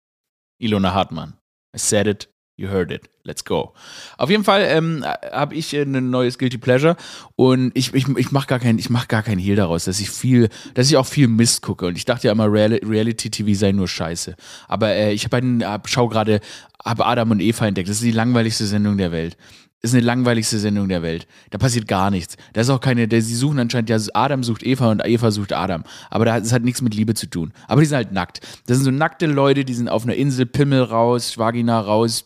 [0.59, 1.37] Ilona Hartmann.
[1.73, 2.29] I said it,
[2.61, 3.09] You heard it.
[3.23, 3.73] Let's go.
[4.19, 6.95] Auf jeden Fall ähm, habe ich ein neues Guilty Pleasure
[7.35, 10.47] und ich, ich, ich mache gar kein ich mach keinen Hehl daraus, dass ich viel,
[10.75, 13.71] dass ich auch viel Mist gucke und ich dachte ja immer Real, Reality TV sei
[13.71, 14.35] nur Scheiße.
[14.67, 16.39] Aber äh, ich habe einen hab, schau gerade
[16.85, 17.89] habe Adam und Eva entdeckt.
[17.89, 19.37] Das ist die langweiligste Sendung der Welt
[19.81, 21.27] ist eine langweiligste Sendung der Welt.
[21.49, 22.37] Da passiert gar nichts.
[22.53, 25.53] Da ist auch keine, der, sie suchen anscheinend, ja, Adam sucht Eva und Eva sucht
[25.53, 25.83] Adam.
[26.09, 27.51] Aber das hat nichts mit Liebe zu tun.
[27.67, 28.41] Aber die sind halt nackt.
[28.67, 32.25] Das sind so nackte Leute, die sind auf einer Insel, Pimmel raus, Vagina raus,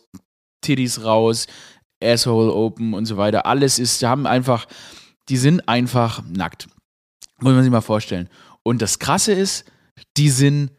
[0.65, 1.47] Titties raus,
[2.03, 3.45] Asshole open und so weiter.
[3.45, 4.65] Alles ist, die haben einfach,
[5.29, 6.67] die sind einfach nackt.
[7.39, 8.29] Muss man sich mal vorstellen.
[8.63, 9.65] Und das Krasse ist,
[10.17, 10.71] die sind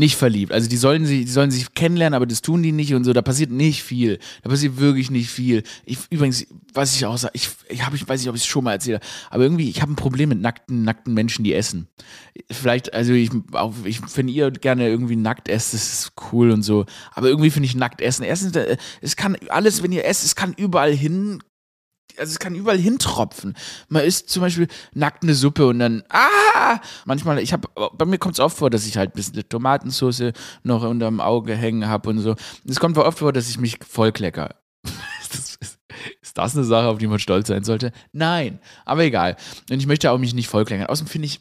[0.00, 0.50] nicht verliebt.
[0.50, 3.12] Also die sollen sich, die sollen sich kennenlernen, aber das tun die nicht und so.
[3.12, 4.18] Da passiert nicht viel.
[4.42, 5.62] Da passiert wirklich nicht viel.
[5.84, 8.48] Ich, übrigens, was ich auch sage, ich, ich, hab, ich weiß nicht, ob ich es
[8.48, 8.98] schon mal erzähle,
[9.30, 11.86] aber irgendwie, ich habe ein Problem mit nackten, nackten Menschen, die essen.
[12.50, 16.62] Vielleicht, also ich, auch, ich finde ihr gerne irgendwie nackt esst, das ist cool und
[16.62, 16.86] so.
[17.12, 18.24] Aber irgendwie finde ich nackt essen.
[18.24, 18.58] Erstens,
[19.00, 21.40] es kann alles, wenn ihr esst, es kann überall hin
[22.18, 23.54] also es kann überall hintropfen.
[23.88, 26.80] Man isst zum Beispiel nackt eine Suppe und dann, ah!
[27.04, 30.32] Manchmal, ich habe, bei mir kommt es oft vor, dass ich halt ein bisschen Tomatensauce
[30.62, 32.36] noch unterm Auge hängen habe und so.
[32.66, 34.56] Es kommt oft vor, dass ich mich vollklecker.
[36.20, 37.92] ist das eine Sache, auf die man stolz sein sollte?
[38.12, 39.36] Nein, aber egal.
[39.70, 40.86] Und ich möchte auch mich nicht vollkleckern.
[40.86, 41.40] Außerdem finde ich,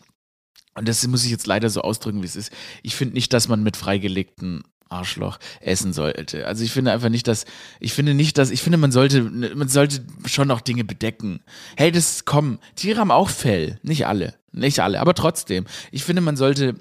[0.75, 2.51] und das muss ich jetzt leider so ausdrücken, wie es ist,
[2.83, 6.47] ich finde nicht, dass man mit freigelegten Arschloch essen sollte.
[6.47, 7.45] Also ich finde einfach nicht, dass
[7.79, 11.41] ich finde nicht, dass ich finde, man sollte man sollte schon auch Dinge bedecken.
[11.77, 15.65] Hey, das komm, Tiere haben auch Fell, nicht alle, nicht alle, aber trotzdem.
[15.91, 16.75] Ich finde, man sollte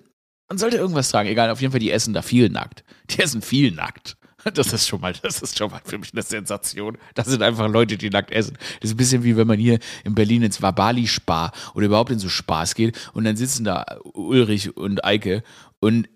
[0.48, 2.82] man sollte irgendwas tragen, egal, auf jeden Fall die essen da viel nackt.
[3.10, 4.16] Die essen viel nackt.
[4.54, 6.96] Das ist schon mal, das ist schon mal für mich eine Sensation.
[7.14, 8.56] Das sind einfach Leute, die nackt essen.
[8.80, 12.18] Das ist ein bisschen wie wenn man hier in Berlin ins Wabali-Spar oder überhaupt in
[12.18, 15.42] so Spaß geht und dann sitzen da Ulrich und Eike
[15.80, 16.08] und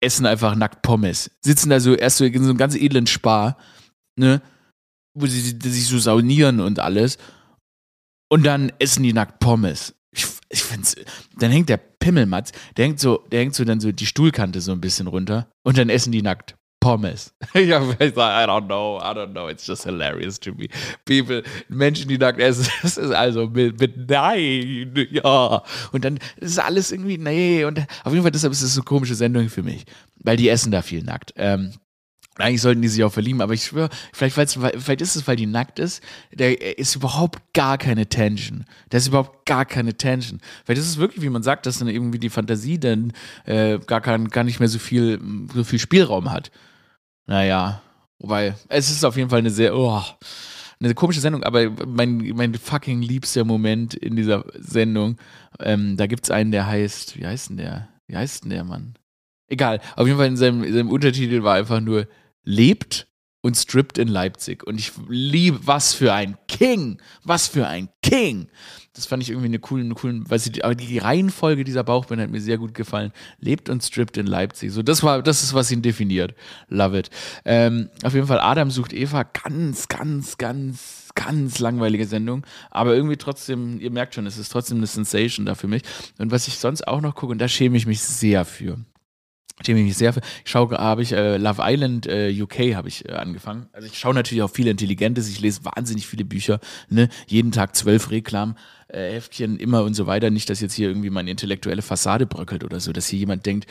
[0.00, 1.30] essen einfach nackt Pommes.
[1.40, 3.56] Sitzen da so erst so in so einem ganz edlen Spar,
[4.16, 4.42] ne?
[5.14, 7.18] Wo sie, sich so saunieren und alles.
[8.30, 9.94] Und dann essen die nackt Pommes.
[10.12, 10.96] Ich, ich find's,
[11.38, 14.72] dann hängt der Pimmelmatz, der hängt so, der hängt so dann so die Stuhlkante so
[14.72, 17.32] ein bisschen runter und dann essen die nackt Pommes.
[17.54, 20.68] ich I don't know, I don't know, it's just hilarious to me.
[21.04, 25.62] People, Menschen, die nackt essen, das ist also mit, mit Nein, ja.
[25.92, 27.64] Und dann ist alles irgendwie, nee.
[27.64, 29.84] Und auf jeden Fall, deshalb ist es so eine komische Sendung für mich,
[30.16, 31.34] weil die essen da viel nackt.
[31.36, 31.72] Ähm,
[32.38, 35.46] eigentlich sollten die sich auch verlieben, aber ich schwöre, vielleicht, vielleicht ist es, weil die
[35.46, 38.64] nackt ist, der ist überhaupt gar keine Tension.
[38.90, 40.40] Da ist überhaupt gar keine Tension.
[40.64, 43.12] Vielleicht ist es wirklich, wie man sagt, dass dann irgendwie die Fantasie dann
[43.44, 45.20] äh, gar, kein, gar nicht mehr so viel,
[45.52, 46.50] so viel Spielraum hat.
[47.26, 47.82] Naja,
[48.18, 50.02] wobei, es ist auf jeden Fall eine sehr, oh,
[50.80, 55.16] eine komische Sendung, aber mein, mein fucking liebster Moment in dieser Sendung,
[55.60, 57.88] ähm, da gibt es einen, der heißt, wie heißt denn der?
[58.06, 58.94] Wie heißt denn der Mann?
[59.48, 62.06] Egal, auf jeden Fall in seinem, in seinem Untertitel war einfach nur
[62.48, 63.06] lebt
[63.42, 64.66] und strippt in Leipzig.
[64.66, 67.00] Und ich liebe, was für ein King!
[67.22, 68.48] Was für ein King!
[68.94, 72.24] Das fand ich irgendwie eine coole, eine coole, weil sie, aber die Reihenfolge dieser Bauchbinde
[72.24, 73.12] hat mir sehr gut gefallen.
[73.38, 74.72] Lebt und strippt in Leipzig.
[74.72, 76.34] So, das war, das ist, was ihn definiert.
[76.68, 77.10] Love it.
[77.44, 83.16] Ähm, auf jeden Fall, Adam sucht Eva ganz, ganz, ganz, ganz langweilige Sendung, aber irgendwie
[83.16, 85.82] trotzdem, ihr merkt schon, es ist trotzdem eine Sensation da für mich.
[86.18, 88.78] Und was ich sonst auch noch gucke, und da schäme ich mich sehr für.
[89.62, 90.20] Ich mich sehr für.
[90.44, 93.66] Ich schaue, habe ich äh, Love Island äh, UK habe ich äh, angefangen.
[93.72, 97.08] Also ich schaue natürlich auch viel Intelligentes, ich lese wahnsinnig viele Bücher, ne?
[97.26, 98.56] Jeden Tag zwölf Reklam.
[98.88, 100.30] Äh, Heftchen immer und so weiter.
[100.30, 103.66] Nicht, dass jetzt hier irgendwie meine intellektuelle Fassade bröckelt oder so, dass hier jemand denkt,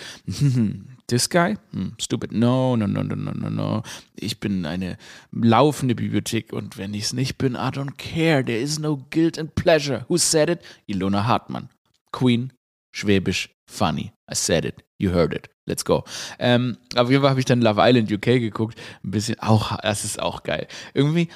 [1.08, 1.56] this guy?
[1.72, 2.34] Hm, stupid.
[2.34, 3.84] No, no, no, no, no, no, no.
[4.16, 4.98] Ich bin eine
[5.32, 8.46] laufende Bibliothek und wenn ich es nicht bin, I don't care.
[8.46, 10.06] There is no guilt and pleasure.
[10.08, 10.60] Who said it?
[10.88, 11.70] Ilona Hartmann.
[12.12, 12.54] Queen,
[12.92, 14.12] Schwäbisch, funny.
[14.30, 14.84] I said it.
[14.98, 15.50] You heard it.
[15.66, 16.04] Let's go.
[16.40, 18.80] Ähm, auf jeden Fall habe ich dann Love Island UK geguckt.
[19.04, 20.68] Ein bisschen auch, das ist auch geil.
[20.94, 21.30] Irgendwie,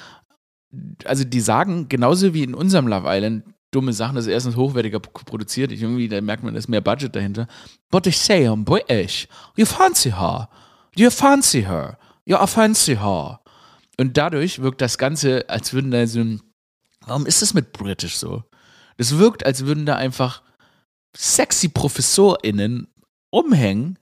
[1.04, 4.14] also die sagen, genauso wie in unserem Love Island, dumme Sachen.
[4.14, 5.72] Das ist erstens hochwertiger produziert.
[5.72, 7.48] Ich, irgendwie, da merkt man, da ist mehr Budget dahinter.
[7.90, 9.26] But they say I'm British.
[9.56, 10.48] You fancy her.
[10.94, 11.98] You fancy her.
[12.24, 13.40] You fancy her.
[13.98, 16.42] Und dadurch wirkt das Ganze, als würden da so ein.
[17.06, 18.44] Warum ist das mit British so?
[18.96, 20.42] Das wirkt, als würden da einfach
[21.16, 22.88] sexy ProfessorInnen
[23.30, 23.98] umhängen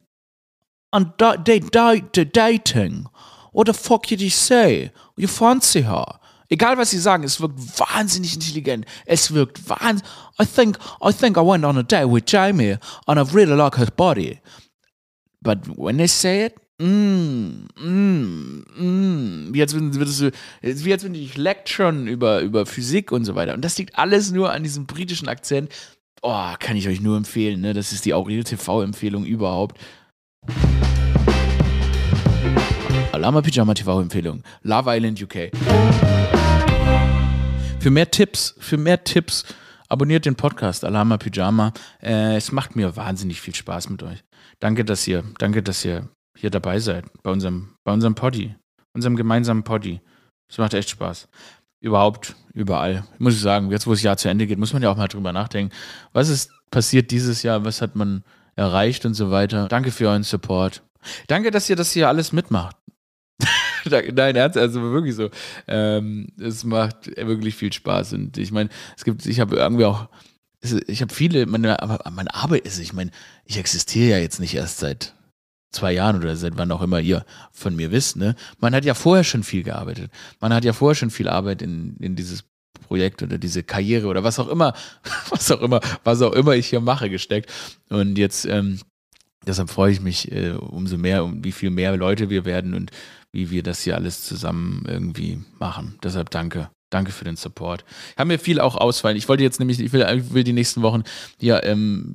[0.91, 3.09] und da, they dating.
[3.53, 4.91] The fuck you say?
[5.17, 6.21] You fancy her.
[6.49, 8.85] Egal was sie sagen, es wirkt wahnsinnig intelligent.
[9.07, 10.11] Es wirkt wahnsinnig.
[10.41, 13.77] I think, I think I went on a date with Jamie and I really like
[13.79, 14.41] her body.
[15.41, 21.15] But when they say it, mm, mm, mm, wie als würdest du, wie als wenn
[21.15, 23.55] ich lecturen über, über Physik und so weiter.
[23.55, 25.71] Und das liegt alles nur an diesem britischen Akzent.
[26.23, 27.73] Oh, kann ich euch nur empfehlen, ne?
[27.73, 29.81] Das ist die Aurel TV-Empfehlung überhaupt.
[33.13, 34.43] Alama Pyjama TV-Empfehlung.
[34.63, 35.51] Love Island UK.
[37.81, 39.47] Für mehr Tipps, für mehr Tipps,
[39.89, 41.73] abonniert den Podcast Alama Pyjama.
[42.03, 44.23] Äh, es macht mir wahnsinnig viel Spaß mit euch.
[44.59, 48.55] Danke, dass ihr, danke, dass ihr hier dabei seid bei unserem, bei unserem Poddy,
[48.93, 50.03] unserem gemeinsamen Poddy.
[50.51, 51.29] Es macht echt Spaß.
[51.81, 53.05] Überhaupt, überall.
[53.19, 55.09] Muss ich sagen, jetzt wo das Jahr zu Ende geht, muss man ja auch mal
[55.09, 55.75] drüber nachdenken.
[56.13, 57.65] Was ist passiert dieses Jahr?
[57.65, 58.23] Was hat man
[58.55, 59.67] erreicht und so weiter?
[59.69, 60.83] Danke für euren Support.
[61.27, 62.77] Danke, dass ihr das hier alles mitmacht.
[64.13, 65.31] Nein, ernst, also wirklich so.
[65.67, 68.13] Ähm, es macht wirklich viel Spaß.
[68.13, 70.09] Und ich meine, es gibt, ich habe irgendwie auch,
[70.61, 71.79] ich habe viele, meine,
[72.13, 73.11] meine Arbeit ist, ich meine,
[73.47, 75.15] ich existiere ja jetzt nicht erst seit
[75.71, 78.35] zwei Jahren oder seit wann auch immer ihr von mir wisst, ne?
[78.59, 80.11] Man hat ja vorher schon viel gearbeitet.
[80.41, 82.45] Man hat ja vorher schon viel Arbeit in, in dieses
[82.87, 84.75] Projekt oder diese Karriere oder was auch immer,
[85.31, 87.51] was auch immer, was auch immer ich hier mache, gesteckt.
[87.89, 88.81] Und jetzt, ähm,
[89.47, 92.91] deshalb freue ich mich äh, umso mehr, um wie viel mehr Leute wir werden und
[93.33, 95.99] wie wir das hier alles zusammen irgendwie machen.
[96.03, 96.71] Deshalb danke.
[96.91, 97.85] Danke für den Support.
[98.19, 99.17] Haben mir viel auch ausfallen.
[99.17, 101.05] Ich wollte jetzt nämlich, ich will, ich will die nächsten Wochen
[101.41, 102.15] ja ähm,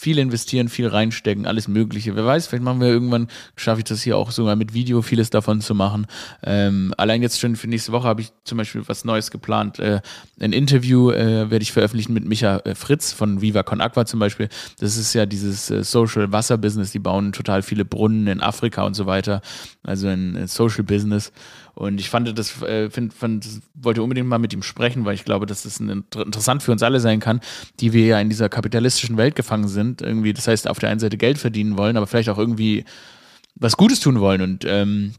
[0.00, 2.16] viel investieren, viel reinstecken, alles Mögliche.
[2.16, 5.30] Wer weiß, vielleicht machen wir irgendwann, schaffe ich das hier auch sogar mit Video, vieles
[5.30, 6.06] davon zu machen.
[6.42, 9.78] Ähm, allein jetzt schon für nächste Woche habe ich zum Beispiel was Neues geplant.
[9.78, 10.00] Äh,
[10.40, 14.18] ein Interview äh, werde ich veröffentlichen mit Micha äh, Fritz von Viva Con Aqua zum
[14.18, 14.48] Beispiel.
[14.80, 16.90] Das ist ja dieses äh, Social Wasser Business.
[16.90, 19.40] Die bauen total viele Brunnen in Afrika und so weiter.
[19.84, 21.30] Also ein äh, Social Business.
[21.74, 25.24] Und ich fand das, äh, find, fand, wollte unbedingt mal mit ihm sprechen, weil ich
[25.24, 27.40] glaube, dass das ein, interessant für uns alle sein kann,
[27.80, 30.02] die wir ja in dieser kapitalistischen Welt gefangen sind.
[30.02, 32.84] Irgendwie, das heißt, auf der einen Seite Geld verdienen wollen, aber vielleicht auch irgendwie
[33.54, 34.42] was Gutes tun wollen.
[34.42, 35.14] Und ähm,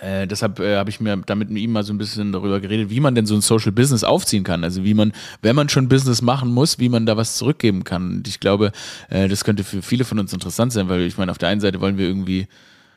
[0.00, 2.90] äh, deshalb äh, habe ich mir damit mit ihm mal so ein bisschen darüber geredet,
[2.90, 4.64] wie man denn so ein Social Business aufziehen kann.
[4.64, 8.16] Also wie man, wenn man schon Business machen muss, wie man da was zurückgeben kann.
[8.16, 8.72] Und ich glaube,
[9.08, 11.60] äh, das könnte für viele von uns interessant sein, weil ich meine, auf der einen
[11.60, 12.48] Seite wollen wir irgendwie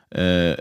[0.09, 0.57] äh,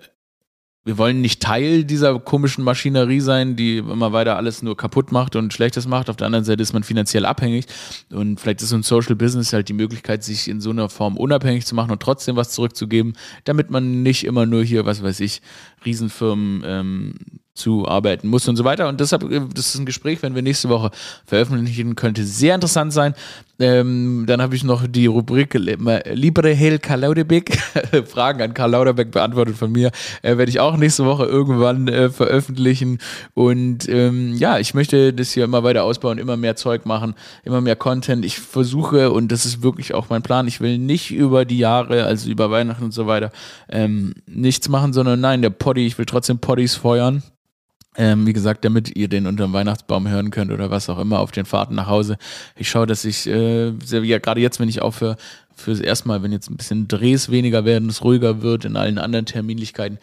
[0.87, 5.35] wir wollen nicht Teil dieser komischen Maschinerie sein, die immer weiter alles nur kaputt macht
[5.35, 6.09] und Schlechtes macht.
[6.09, 7.67] Auf der anderen Seite ist man finanziell abhängig
[8.11, 11.17] und vielleicht ist so ein Social Business halt die Möglichkeit, sich in so einer Form
[11.17, 15.19] unabhängig zu machen und trotzdem was zurückzugeben, damit man nicht immer nur hier, was weiß
[15.21, 15.43] ich,
[15.85, 17.15] Riesenfirmen ähm,
[17.57, 18.89] zu arbeiten muss und so weiter.
[18.89, 20.91] Und deshalb, äh, das ist ein Gespräch, wenn wir nächste Woche
[21.25, 23.15] veröffentlichen, könnte sehr interessant sein.
[23.59, 27.57] Ähm, dann habe ich noch die Rubrik Libre Hel Karl Lauderbeck.
[28.07, 29.91] Fragen an Karl Lauderbeck beantwortet von mir.
[30.23, 32.99] Äh, Werde ich auch nächste Woche irgendwann äh, veröffentlichen.
[33.35, 37.15] Und ähm, ja, ich möchte das hier immer weiter ausbauen, immer mehr Zeug machen,
[37.45, 38.25] immer mehr Content.
[38.25, 42.05] Ich versuche, und das ist wirklich auch mein Plan, ich will nicht über die Jahre,
[42.05, 43.33] also über Weihnachten und so weiter,
[43.71, 47.23] ähm, nichts machen, sondern nein, der Poddy, ich will trotzdem Poddys feuern.
[47.99, 51.21] Ähm, wie gesagt, damit ihr den unter dem Weihnachtsbaum hören könnt oder was auch immer
[51.21, 52.19] auf den Fahrten nach Hause.
[52.55, 55.17] Ich schaue, dass ich, äh, ja, gerade jetzt, wenn ich aufhöre,
[55.55, 59.25] fürs erstmal, wenn jetzt ein bisschen Drehs weniger werden, es ruhiger wird in allen anderen
[59.25, 59.99] Terminlichkeiten,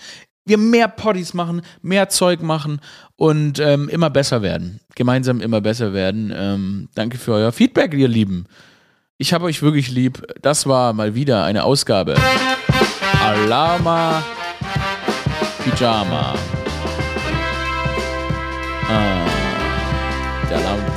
[0.45, 2.81] wir mehr Poddies machen, mehr Zeug machen
[3.15, 4.79] und ähm, immer besser werden.
[4.95, 6.33] Gemeinsam immer besser werden.
[6.35, 8.45] Ähm, danke für euer Feedback, ihr Lieben.
[9.17, 10.21] Ich habe euch wirklich lieb.
[10.41, 12.15] Das war mal wieder eine Ausgabe.
[13.23, 14.23] Alama
[15.63, 16.35] Pyjama.
[18.89, 19.25] Ah.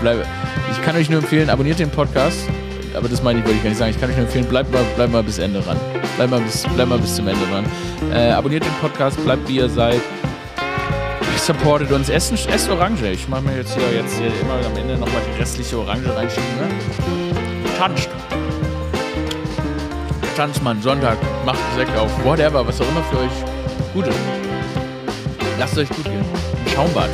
[0.00, 0.26] bleib,
[0.70, 2.48] ich kann euch nur empfehlen, abonniert den Podcast.
[2.94, 3.90] Aber das meine ich, wollte ich gar nicht sagen.
[3.90, 5.76] Ich kann euch nur empfehlen, bleibt mal, bleibt mal bis Ende ran.
[6.16, 7.66] Bleibt mal bis, bleibt mal bis zum Ende ran.
[8.10, 10.00] Äh, abonniert den Podcast, bleibt wie ihr seid.
[11.36, 12.08] Supportet uns.
[12.08, 13.12] Essen, esst Orange.
[13.12, 16.44] Ich mache mir jetzt hier, jetzt hier immer am Ende nochmal die restliche Orange reinschieben.
[16.58, 16.68] Ne?
[17.78, 18.08] Tanzt.
[20.36, 22.10] Tanzmann, Sonntag, macht Sekt auf.
[22.24, 24.18] Whatever, was auch immer für euch gut ist.
[25.58, 26.24] Lasst euch gut gehen.
[26.24, 27.10] Ein Schaumbad.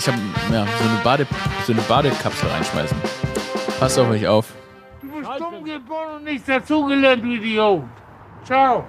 [0.00, 0.18] Ich habe
[0.50, 1.26] ja, so, eine Bade,
[1.66, 2.96] so eine Badekapsel reinschmeißen.
[3.78, 4.46] Passt auf euch auf.
[5.02, 7.82] Du bist dumm geboren und nichts dazugelernt, du Idiot.
[8.42, 8.86] Ciao.